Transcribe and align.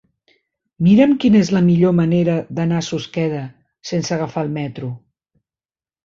Mira'm 0.85 1.11
quina 1.23 1.41
és 1.43 1.49
la 1.55 1.59
millor 1.65 1.91
manera 1.97 2.37
d'anar 2.59 2.79
a 2.79 2.85
Susqueda 2.87 3.41
sense 3.91 4.15
agafar 4.17 4.45
el 4.47 4.49
metro. 4.57 4.89